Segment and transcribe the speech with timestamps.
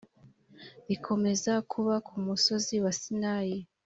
[0.87, 3.57] rikomeze kuba ku musozi wa sinayi